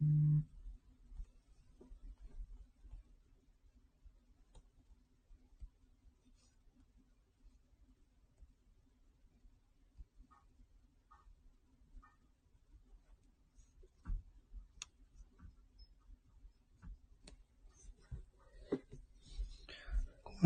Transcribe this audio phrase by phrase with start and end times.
[0.00, 0.04] こ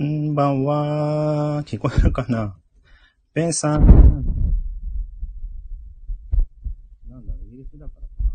[0.01, 1.63] んばんは。
[1.67, 2.57] 聞こえるかな
[3.35, 3.85] ベンさん。
[7.07, 8.33] なんだろう、イギリスだからかな。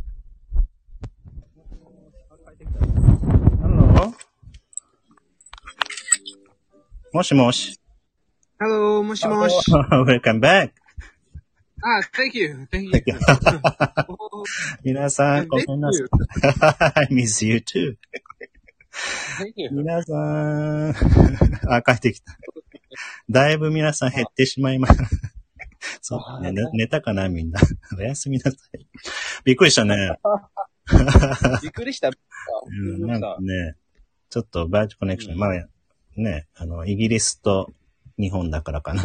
[3.62, 4.14] ハロー
[7.18, 7.80] もしもし。
[8.60, 9.72] Hello, もしもし。
[9.74, 10.70] Welcome back.
[11.82, 12.94] あ、thank you, thank you.
[14.84, 16.94] 皆さん、ごめんなさい。
[16.94, 17.98] I miss you too.
[19.40, 19.72] Thank you.
[19.72, 20.90] 皆さん。
[21.72, 22.34] あ、帰ってきた。
[23.32, 25.04] だいぶ皆さん減ってしまいました。
[26.02, 27.60] そう、ね、寝寝たかなみんな。
[27.98, 28.86] おやすみなさい。
[29.44, 29.96] びっくりしたね。
[31.64, 32.10] びっくりした。
[32.10, 33.76] うん、なんかね、
[34.30, 35.68] ちょっとバーチコネクション、まあ
[36.18, 37.72] ね、あの、イギリスと
[38.18, 39.02] 日本だからかな。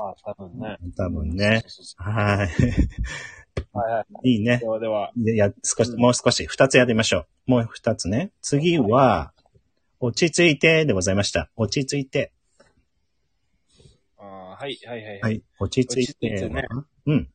[0.00, 0.78] あ多分ね。
[0.96, 1.64] 多分ね。
[1.96, 2.48] はい。
[3.72, 4.30] はいはい。
[4.32, 4.66] いいねで。
[4.66, 5.12] はでは。
[5.16, 7.50] でや、少し、うんもう少し、二つやってみましょう。
[7.50, 8.30] もう二つね。
[8.42, 9.32] 次は、
[10.00, 11.50] 落ち着いてでございました。
[11.56, 12.32] 落ち着いて。
[14.18, 15.20] あはいはいはい。。
[15.20, 15.42] はいい。
[15.58, 16.12] 落ち着いて。
[16.12, 16.64] 落ち着いてね
[17.06, 17.28] うん。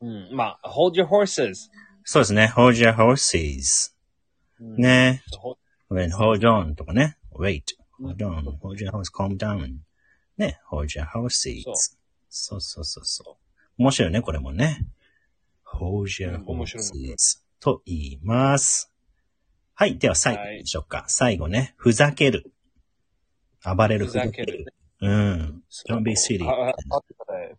[0.00, 0.28] うん。
[0.32, 1.70] まあ、hold your horses.
[2.04, 2.52] そうですね。
[2.54, 3.92] hold your horses.
[4.60, 4.76] うん。
[4.76, 5.22] ね。
[5.90, 7.16] hold on とかね。
[7.38, 7.62] Wait.
[7.98, 8.58] うん hold on.
[8.58, 9.78] hold your horse, calm down.
[10.36, 10.60] ね。
[10.70, 11.64] hold your horses.
[12.28, 13.38] そうそうそうそうそ
[13.78, 13.82] う。
[13.82, 14.86] 面白いね、これもね。
[15.64, 18.92] hold your うん面白い horses と言います。
[19.74, 19.98] はい。
[19.98, 21.04] では最後はいでしょうか。
[21.08, 21.74] 最後ね。
[21.76, 22.52] ふざける。
[23.64, 24.06] 暴れる。
[24.06, 24.66] ふざける。
[25.00, 25.62] うん。
[25.88, 26.44] don't be silly.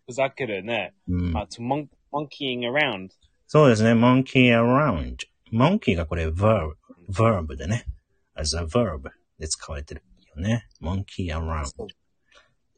[0.06, 0.94] ふざけるね。
[1.08, 3.10] うんあ、to mon- monkeying around.
[3.46, 3.92] そうですね。
[3.92, 5.16] monkey around.
[5.52, 6.74] monkey がこれ verb,
[7.10, 7.86] verb でね。
[8.34, 10.02] as a verb で使われてる
[10.34, 10.66] よね。
[10.82, 11.64] monkey around.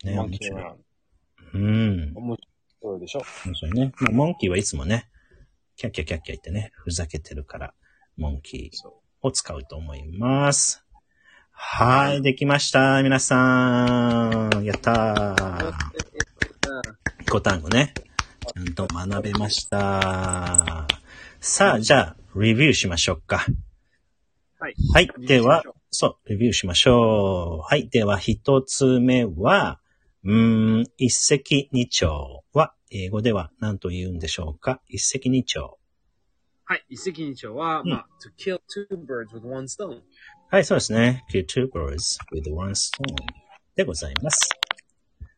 [0.04, 0.62] ね、面 monkey 白い。
[0.62, 0.76] around.
[1.54, 2.12] うん。
[2.14, 2.36] 面
[2.80, 3.22] 白いでしょ？
[3.46, 3.92] 面白いね。
[3.98, 5.08] まあ、モンキーはいつもね、
[5.76, 7.74] キャッキャキャッキャ言ってね、ふざけてるから、
[8.16, 10.84] モンキーそを使うと思います。
[11.50, 13.02] はい、できました。
[13.02, 14.64] 皆さん。
[14.64, 15.72] やったー。
[17.26, 17.92] 5単語ね。
[18.54, 20.86] ちゃんと学べました。
[21.40, 23.44] さあ、じゃあ、レビューしましょうか。
[24.58, 24.74] はい。
[24.94, 25.10] はい。
[25.18, 27.66] ではそう、レビューしましょう。
[27.68, 27.88] はい。
[27.88, 29.80] では、一つ目は、
[30.24, 32.12] うーん、一石二鳥
[32.52, 34.80] は、英語では何と言うんでしょうか？
[34.88, 35.66] 一石二鳥。
[36.64, 36.84] はい。
[36.88, 40.00] 一石二鳥は、うんまあ、to kill two birds with one stone.
[40.50, 41.24] はい、そうですね。
[41.32, 43.02] kill two birds with one stone
[43.74, 44.48] でございます。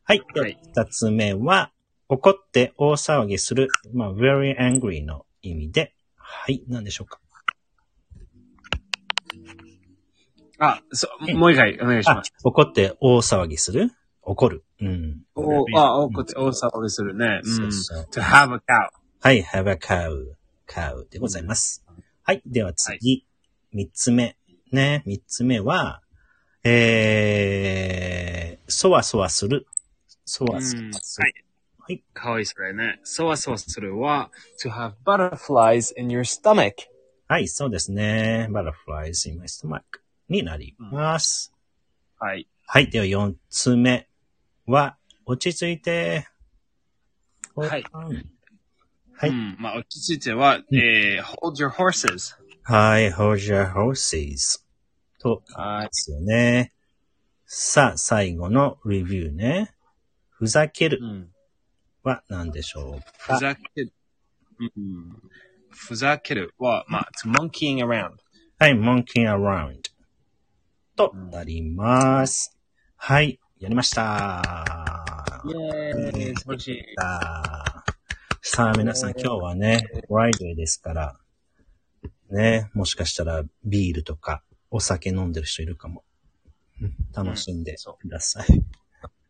[0.05, 0.23] はい。
[0.35, 1.73] ではい二つ目は、
[2.09, 7.21] 怒って大騒ぎする、まあ、very angry の意味で、はい、何でしょうか？
[10.65, 13.91] あ、そう、もう一回お願いしあます。、怒って大騒ぎする？
[14.23, 14.65] 怒る？
[14.81, 15.23] うん。
[15.35, 17.41] おあ、おこって大騒ぎするね。
[17.43, 17.53] うん。
[17.53, 18.63] そうそう to have a cow.
[19.21, 20.35] はい、have a cow,
[20.69, 21.85] cow でございます。
[22.23, 23.27] はい、では次、
[23.73, 24.37] 三、つ目。
[24.71, 26.01] ね、三つ目は、
[26.63, 29.67] えー、そわそわする。
[30.25, 31.35] そわそわする。
[31.81, 32.05] はい。
[32.15, 33.01] かわいいそれね。
[33.03, 34.31] そわそわするは、
[34.63, 36.75] to have butterflies in your stomach.
[37.27, 38.47] はい、そうですね。
[38.51, 39.83] butterflies in my stomach
[40.33, 41.53] になります。
[42.19, 42.49] はい。
[42.67, 44.09] はい、では四つ目
[44.67, 46.27] は、落ち着いて。
[47.55, 47.77] はいは
[49.27, 49.57] いうん。
[49.61, 52.35] まあ、落ち着いては、えー、hold your horses.
[52.65, 54.61] はい、hold your horses
[55.21, 55.89] と言いはいま。
[55.93, 56.73] すよね。
[57.47, 59.75] さあ、最後のレビューね。
[60.31, 61.29] ふざけるうん。
[62.03, 63.37] は何でしょうか？
[63.37, 63.93] ふざける。
[64.59, 65.23] うん。
[65.69, 68.13] ふざけるは、まあ、to monkeying around.
[68.59, 69.81] はい、monkey around
[70.97, 72.59] となります。
[72.97, 75.03] はい、やりました。
[75.45, 76.85] イェーイ素晴らしい。
[78.43, 81.17] さあ、皆さん今日はね、 Friday ですから、
[82.31, 86.05] ね、もしかしたらビールとかお酒飲んでる人いるかも。
[86.81, 88.47] うん楽しんでそください。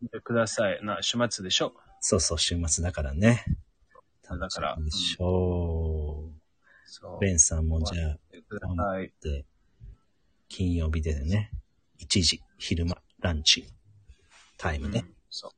[0.00, 0.80] 見てください。
[0.82, 1.74] な、週末でしょ？
[2.00, 3.44] そうそう、週末だからね。
[4.22, 6.30] だから楽しみでしょ
[6.86, 7.18] そうう。。
[7.20, 9.12] ベンさんもじゃあ、見てください。
[9.22, 9.44] で、
[10.52, 11.50] 金曜日でね、
[11.98, 13.64] 1時、昼間、ランチ、
[14.58, 15.06] タイムね。
[15.30, 15.50] そう。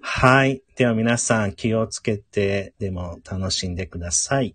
[0.00, 0.62] はい。
[0.76, 4.54] では皆さん気をつけて、でも楽しんでください。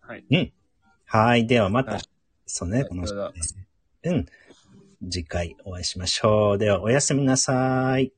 [0.00, 0.24] はい。
[0.30, 0.52] うん。
[1.06, 1.46] はい。
[1.48, 2.02] ではまた、はい
[2.46, 4.26] そうね、このうん。
[5.10, 6.58] 次回お会いしましょう。
[6.58, 8.12] ではおやすみなさい。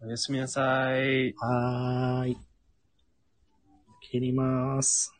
[0.00, 1.34] おやすみなさい。
[1.34, 2.38] はーい。
[4.00, 5.19] 切ります。